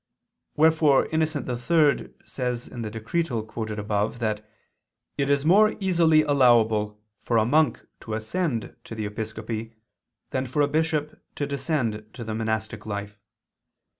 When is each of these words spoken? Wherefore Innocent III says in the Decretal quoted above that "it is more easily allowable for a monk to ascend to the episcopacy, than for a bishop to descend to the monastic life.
Wherefore 0.55 1.05
Innocent 1.11 1.47
III 1.47 2.09
says 2.25 2.67
in 2.67 2.81
the 2.81 2.89
Decretal 2.89 3.43
quoted 3.43 3.77
above 3.77 4.17
that 4.17 4.43
"it 5.15 5.29
is 5.29 5.45
more 5.45 5.75
easily 5.79 6.23
allowable 6.23 6.99
for 7.21 7.37
a 7.37 7.45
monk 7.45 7.85
to 7.99 8.15
ascend 8.15 8.75
to 8.85 8.95
the 8.95 9.05
episcopacy, 9.05 9.73
than 10.31 10.47
for 10.47 10.63
a 10.63 10.67
bishop 10.67 11.21
to 11.35 11.45
descend 11.45 12.03
to 12.13 12.23
the 12.23 12.33
monastic 12.33 12.87
life. 12.87 13.19